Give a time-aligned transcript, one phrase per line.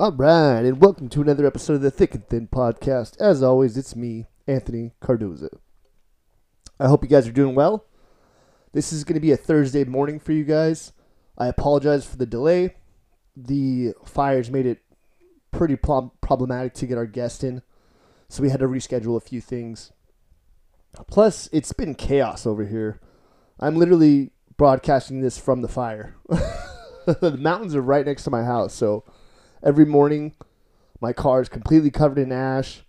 [0.00, 3.20] All right, and welcome to another episode of the Thick and Thin podcast.
[3.20, 5.50] As always, it's me, Anthony Cardoza.
[6.78, 7.84] I hope you guys are doing well.
[8.72, 10.94] This is going to be a Thursday morning for you guys.
[11.36, 12.76] I apologize for the delay.
[13.36, 14.78] The fires made it
[15.50, 17.60] pretty prob- problematic to get our guest in,
[18.30, 19.92] so we had to reschedule a few things.
[21.08, 23.02] Plus, it's been chaos over here.
[23.58, 26.16] I'm literally broadcasting this from the fire.
[27.04, 29.04] the mountains are right next to my house, so
[29.62, 30.34] every morning
[31.00, 32.82] my car is completely covered in ash.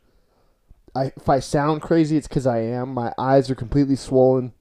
[0.93, 2.93] I, if I sound crazy, it's because I am.
[2.93, 4.53] My eyes are completely swollen.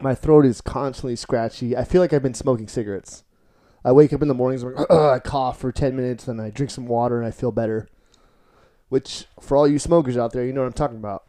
[0.00, 1.76] My throat is constantly scratchy.
[1.76, 3.24] I feel like I've been smoking cigarettes.
[3.84, 6.86] I wake up in the mornings, I cough for 10 minutes, and I drink some
[6.86, 7.88] water, and I feel better.
[8.88, 11.24] Which, for all you smokers out there, you know what I'm talking about.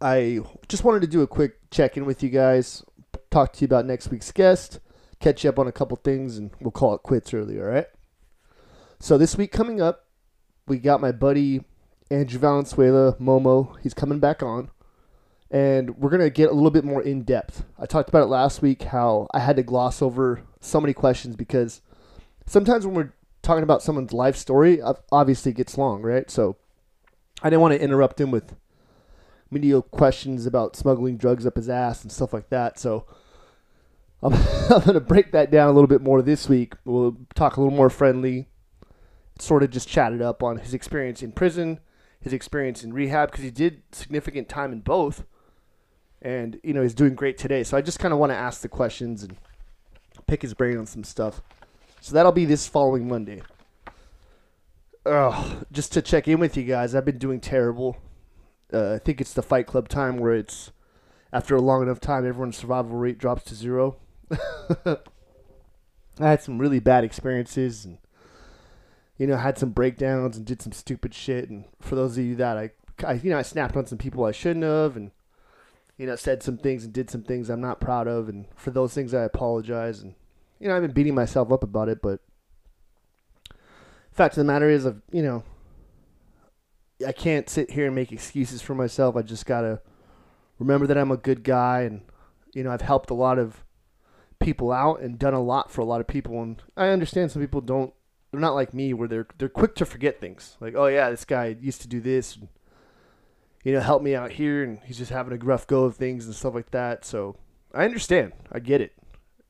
[0.00, 2.82] I just wanted to do a quick check in with you guys,
[3.30, 4.80] talk to you about next week's guest,
[5.18, 7.86] catch you up on a couple things, and we'll call it quits early, all right?
[9.02, 10.04] So, this week coming up,
[10.68, 11.64] we got my buddy
[12.10, 13.74] Andrew Valenzuela, Momo.
[13.82, 14.70] He's coming back on.
[15.50, 17.64] And we're to get a little bit more in depth.
[17.78, 21.34] I talked about it last week how I had to gloss over so many questions
[21.34, 21.80] because
[22.44, 26.30] sometimes when we're talking about someone's life story, obviously it gets long, right?
[26.30, 26.56] So
[27.42, 28.54] I didn't want to interrupt him with
[29.50, 32.78] mediocre questions about smuggling drugs up his ass and stuff like that.
[32.78, 33.06] So
[34.22, 36.74] I'm, I'm going to break that down a little bit more this week.
[36.84, 38.49] We'll talk a little more friendly,
[39.40, 41.80] sort of just chatted up on his experience in prison,
[42.20, 45.24] his experience in rehab, because he did significant time in both.
[46.22, 47.62] And, you know, he's doing great today.
[47.62, 49.36] So I just kind of want to ask the questions and
[50.26, 51.40] pick his brain on some stuff.
[52.00, 53.42] So that'll be this following Monday.
[55.06, 57.96] Oh, just to check in with you guys, I've been doing terrible.
[58.72, 60.72] Uh, I think it's the Fight Club time where it's
[61.32, 63.96] after a long enough time, everyone's survival rate drops to zero.
[64.86, 64.98] I
[66.18, 67.98] had some really bad experiences and
[69.20, 71.50] you know had some breakdowns and did some stupid shit.
[71.50, 72.70] And for those of you that I,
[73.06, 75.10] I you know I snapped on some people I shouldn't have and
[75.98, 78.30] you know said some things and did some things I'm not proud of.
[78.30, 80.00] And for those things I apologize.
[80.00, 80.14] And
[80.58, 82.20] you know I've been beating myself up about it, but
[84.10, 85.44] fact of the matter is, I've you know
[87.06, 89.16] I can't sit here and make excuses for myself.
[89.16, 89.82] I just gotta
[90.58, 92.00] remember that I'm a good guy and
[92.54, 93.64] you know I've helped a lot of
[94.38, 97.42] people out and done a lot for a lot of people and I understand some
[97.42, 97.92] people don't
[98.30, 100.56] they're not like me where they're they're quick to forget things.
[100.60, 102.48] Like, oh yeah, this guy used to do this and
[103.64, 106.26] you know, help me out here and he's just having a rough go of things
[106.26, 107.04] and stuff like that.
[107.04, 107.36] So
[107.74, 108.32] I understand.
[108.50, 108.92] I get it.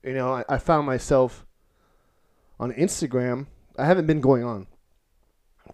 [0.02, 1.46] You know, I, I found myself
[2.58, 3.46] on Instagram.
[3.78, 4.66] I haven't been going on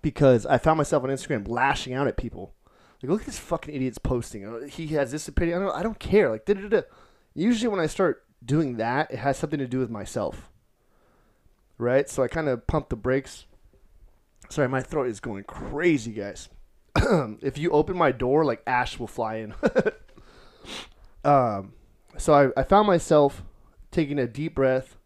[0.02, 2.54] because I found myself on Instagram lashing out at people.
[3.02, 4.46] Like, look at this fucking idiot's posting.
[4.46, 5.58] Uh, He has this opinion.
[5.58, 6.30] I don't, I don't care.
[6.30, 6.82] Like, da-da-da-da.
[7.34, 10.50] usually when I start doing that, it has something to do with myself.
[11.78, 12.08] Right?
[12.08, 13.46] So I kind of pumped the brakes.
[14.48, 16.48] Sorry, my throat is going crazy, guys.
[17.42, 19.54] if you open my door, like ash will fly in.
[21.24, 21.72] um,
[22.16, 23.42] so I, I found myself
[23.90, 24.96] taking a deep breath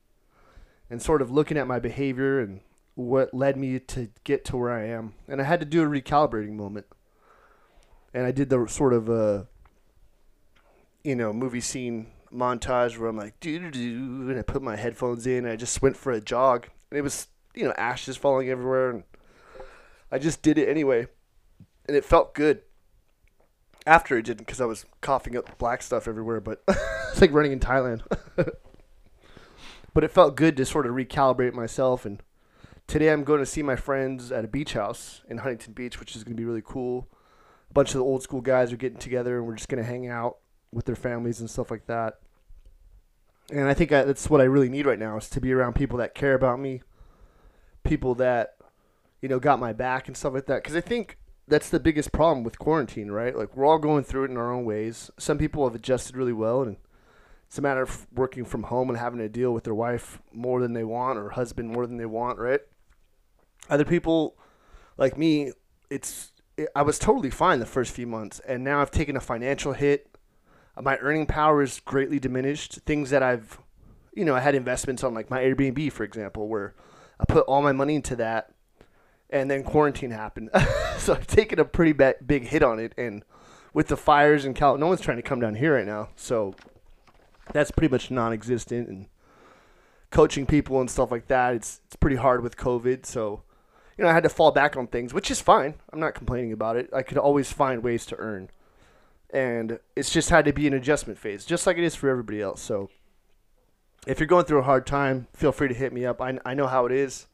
[0.88, 2.60] and sort of looking at my behavior and
[2.94, 5.14] what led me to get to where I am.
[5.26, 6.86] And I had to do a recalibrating moment
[8.12, 9.44] and I did the sort of uh,
[11.04, 14.76] you know movie scene montage where I'm like doo doo doo, and I put my
[14.76, 15.44] headphones in.
[15.44, 18.90] And I just went for a jog, and it was you know ashes falling everywhere,
[18.90, 19.04] and
[20.10, 21.06] I just did it anyway,
[21.86, 22.62] and it felt good.
[23.86, 27.52] After it didn't, because I was coughing up black stuff everywhere, but it's like running
[27.52, 28.02] in Thailand.
[29.94, 32.22] but it felt good to sort of recalibrate myself and.
[32.86, 36.16] Today I'm going to see my friends at a beach house in Huntington Beach, which
[36.16, 37.06] is going to be really cool
[37.70, 39.88] a bunch of the old school guys are getting together and we're just going to
[39.88, 40.38] hang out
[40.72, 42.18] with their families and stuff like that.
[43.50, 45.74] And I think I, that's what I really need right now is to be around
[45.74, 46.82] people that care about me,
[47.82, 48.56] people that
[49.20, 50.62] you know got my back and stuff like that.
[50.62, 53.36] Because I think that's the biggest problem with quarantine, right?
[53.36, 55.10] Like we're all going through it in our own ways.
[55.18, 56.76] Some people have adjusted really well, and
[57.46, 60.60] it's a matter of working from home and having to deal with their wife more
[60.60, 62.60] than they want or husband more than they want, right?
[63.68, 64.36] Other people,
[64.96, 65.52] like me,
[65.90, 66.30] it's
[66.74, 70.06] I was totally fine the first few months, and now I've taken a financial hit.
[70.80, 72.74] Uh, my earning power is greatly diminished.
[72.86, 73.58] Things that I've,
[74.14, 76.74] you know, I had investments on, like my Airbnb, for example, where
[77.18, 78.52] I put all my money into that,
[79.28, 80.50] and then quarantine happened.
[80.98, 83.24] so I've taken a pretty big hit on it, and
[83.74, 86.54] with the fires in Cal, no one's trying to come down here right now, so
[87.52, 88.88] that's pretty much non-existent.
[88.88, 89.06] And
[90.10, 93.42] coaching people and stuff like that, it's it's pretty hard with COVID, so
[93.98, 95.74] you know, I had to fall back on things, which is fine.
[95.92, 96.88] I'm not complaining about it.
[96.92, 98.48] I could always find ways to earn.
[99.32, 102.40] And it's just had to be an adjustment phase, just like it is for everybody
[102.40, 102.60] else.
[102.60, 102.90] So
[104.06, 106.20] if you're going through a hard time, feel free to hit me up.
[106.20, 107.26] I, I know how it is.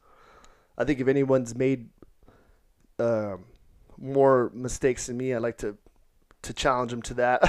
[0.76, 1.88] I think if anyone's made
[2.98, 3.44] um,
[3.98, 5.76] more mistakes than me, I'd like to
[6.42, 7.42] to challenge them to that.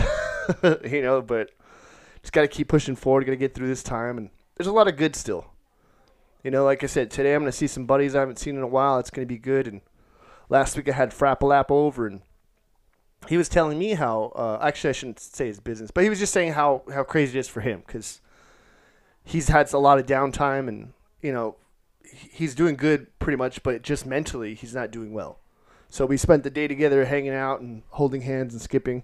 [0.90, 1.52] you know, but
[2.22, 3.26] just got to keep pushing forward.
[3.26, 5.46] Got to get through this time, and there's a lot of good still.
[6.44, 8.62] You know, like I said, today I'm gonna see some buddies I haven't seen in
[8.62, 9.00] a while.
[9.00, 9.68] It's gonna be good.
[9.68, 9.82] And
[10.50, 12.22] last week I had Frappalap over, and
[13.28, 14.32] he was telling me how.
[14.36, 17.38] Uh, actually, I shouldn't say his business, but he was just saying how how crazy
[17.38, 18.22] it is for him because
[19.24, 21.56] he's had a lot of downtime, and you know,
[22.04, 25.40] he's doing good pretty much, but just mentally he's not doing well.
[25.90, 29.04] So we spent the day together, hanging out and holding hands and skipping.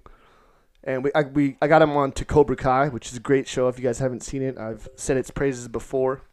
[0.83, 3.48] And we I, we I got him on to Cobra Kai, which is a great
[3.48, 3.68] show.
[3.68, 6.24] If you guys haven't seen it, I've said its praises before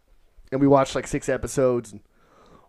[0.50, 2.00] and we watched like six episodes and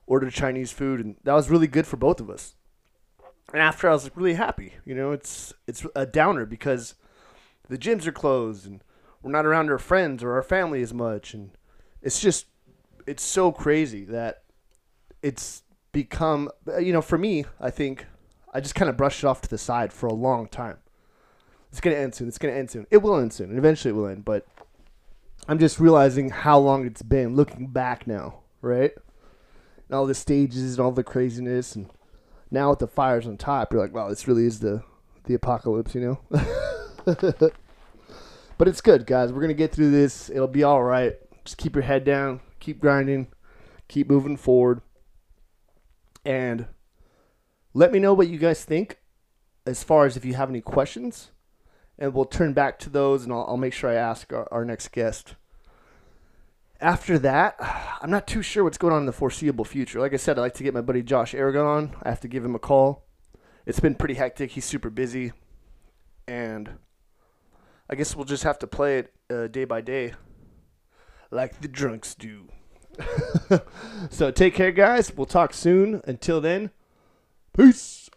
[0.06, 2.56] ordered Chinese food, and that was really good for both of us.
[3.54, 4.74] And after, I was really happy.
[4.86, 6.96] You know, it's it's a downer because
[7.70, 8.84] the gyms are closed and
[9.22, 11.52] we're not around our friends or our family as much, and
[12.02, 12.48] it's just
[13.06, 14.44] it's so crazy that
[15.22, 16.50] it's become
[16.80, 18.06] you know for me i think
[18.54, 20.78] i just kind of brushed it off to the side for a long time.
[21.72, 22.28] It's to end soon.
[22.28, 22.86] It's to end soon.
[22.92, 23.50] It will end soon.
[23.50, 24.46] And eventually it will end but
[25.48, 28.92] I'm just realizing how long it's been looking back now, right?
[29.88, 31.90] And all the stages and all the craziness and
[32.52, 34.84] now with the fires on top, you're like, wow, this really is the
[35.24, 36.20] the apocalypse, you know?
[38.58, 39.32] but it's good, guys.
[39.32, 40.30] We're gonna get through this.
[40.30, 41.16] It'll be all right.
[41.46, 43.28] Just keep your head down, keep grinding,
[43.88, 44.82] keep moving forward,
[46.26, 46.68] and
[47.74, 49.00] let me know what you guys think
[49.66, 51.32] as far as if you have any questions
[52.02, 54.66] and we'll turn back to those, and I'll, I'll make sure I ask our, our
[54.66, 55.36] next guest.
[56.82, 57.56] After that,
[58.02, 60.00] I'm not too sure what's going on in the foreseeable future.
[60.00, 61.96] Like I said, I'd like to get my buddy Josh Aragon on.
[62.04, 63.06] I have to give him a call.
[63.66, 64.52] It's been pretty hectic.
[64.52, 65.34] He's super busy,
[66.28, 66.78] and
[67.88, 70.14] I guess we'll just have to play it uh, day by day,
[71.30, 72.50] like the drunks do.
[74.10, 75.16] so take care, guys.
[75.16, 76.02] We'll talk soon.
[76.06, 76.72] Until then,
[77.56, 78.10] peace.